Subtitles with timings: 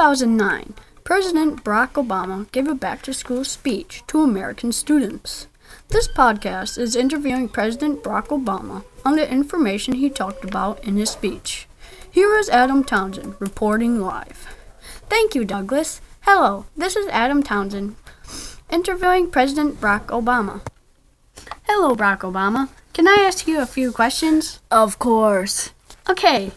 [0.00, 0.72] 2009,
[1.04, 5.46] President Barack Obama gave a back to school speech to American students.
[5.88, 11.10] This podcast is interviewing President Barack Obama on the information he talked about in his
[11.10, 11.68] speech.
[12.10, 14.48] Here is Adam Townsend reporting live.
[15.10, 16.00] Thank you, Douglas.
[16.22, 17.94] Hello, this is Adam Townsend
[18.70, 20.62] interviewing President Barack Obama.
[21.64, 22.70] Hello, Barack Obama.
[22.94, 24.60] Can I ask you a few questions?
[24.70, 25.72] Of course.
[26.08, 26.52] Okay,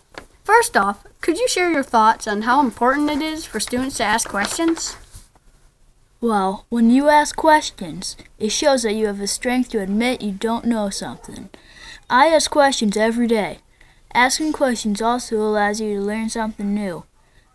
[0.45, 4.03] first off, could you share your thoughts on how important it is for students to
[4.03, 4.97] ask questions?
[6.19, 10.33] Well, when you ask questions, it shows that you have the strength to admit you
[10.33, 11.49] don't know something.
[12.09, 13.59] I ask questions every day.
[14.13, 17.05] Asking questions also allows you to learn something new.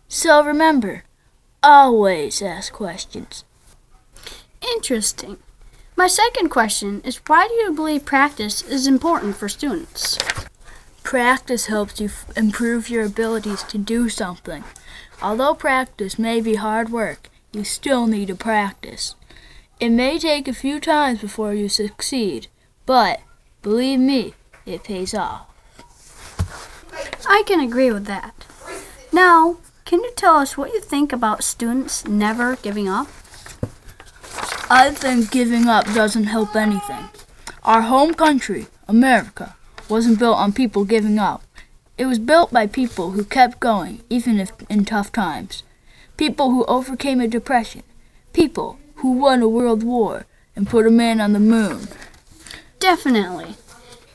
[0.07, 1.03] So remember,
[1.61, 3.43] always ask questions.
[4.73, 5.37] Interesting.
[5.95, 10.17] My second question is why do you believe practice is important for students?
[11.09, 14.63] Practice helps you f- improve your abilities to do something.
[15.23, 19.15] Although practice may be hard work, you still need to practice.
[19.79, 22.45] It may take a few times before you succeed,
[22.85, 23.21] but
[23.63, 24.35] believe me,
[24.67, 25.47] it pays off.
[27.27, 28.45] I can agree with that.
[29.11, 33.07] Now, can you tell us what you think about students never giving up?
[34.69, 37.09] I think giving up doesn't help anything.
[37.63, 39.55] Our home country, America,
[39.89, 41.43] wasn't built on people giving up.
[41.97, 45.63] It was built by people who kept going, even if in tough times.
[46.15, 47.83] People who overcame a depression.
[48.31, 51.87] People who won a world war and put a man on the moon.
[52.79, 53.55] Definitely.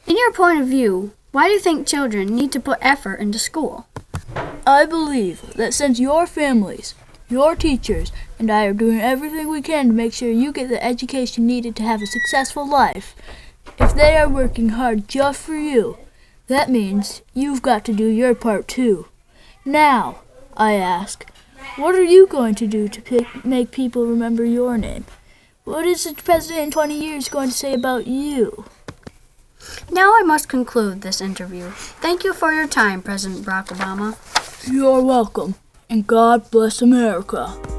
[0.06, 3.38] In your point of view, why do you think children need to put effort into
[3.38, 3.86] school?
[4.66, 6.94] I believe that since your families,
[7.28, 10.82] your teachers, and I are doing everything we can to make sure you get the
[10.82, 13.14] education needed to have a successful life,
[13.78, 15.98] if they are working hard just for you,
[16.46, 19.08] that means you've got to do your part too.
[19.64, 20.20] Now,
[20.56, 21.26] I ask,
[21.76, 25.04] what are you going to do to pick, make people remember your name?
[25.64, 28.66] What is the president in 20 years going to say about you?
[29.90, 31.70] Now I must conclude this interview.
[31.70, 34.16] Thank you for your time, President Barack Obama.
[34.70, 35.54] You're welcome,
[35.88, 37.73] and God bless America.